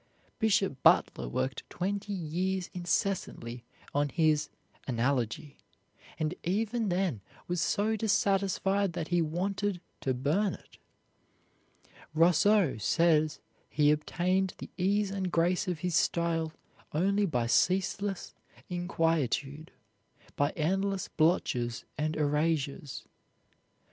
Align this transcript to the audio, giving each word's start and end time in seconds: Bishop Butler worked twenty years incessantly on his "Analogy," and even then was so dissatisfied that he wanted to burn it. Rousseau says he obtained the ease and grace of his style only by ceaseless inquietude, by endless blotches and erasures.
Bishop 0.39 0.81
Butler 0.81 1.29
worked 1.29 1.61
twenty 1.69 2.11
years 2.11 2.71
incessantly 2.73 3.65
on 3.93 4.09
his 4.09 4.49
"Analogy," 4.87 5.57
and 6.17 6.33
even 6.43 6.89
then 6.89 7.21
was 7.47 7.61
so 7.61 7.95
dissatisfied 7.95 8.93
that 8.93 9.09
he 9.09 9.21
wanted 9.21 9.79
to 9.99 10.15
burn 10.15 10.55
it. 10.55 10.79
Rousseau 12.15 12.79
says 12.79 13.41
he 13.69 13.91
obtained 13.91 14.55
the 14.57 14.71
ease 14.75 15.11
and 15.11 15.31
grace 15.31 15.67
of 15.67 15.81
his 15.81 15.93
style 15.93 16.51
only 16.93 17.27
by 17.27 17.45
ceaseless 17.45 18.33
inquietude, 18.69 19.69
by 20.35 20.49
endless 20.55 21.09
blotches 21.09 21.85
and 21.95 22.15
erasures. 22.15 23.05